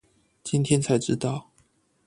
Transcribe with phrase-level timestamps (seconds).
[0.43, 1.51] 今天才知道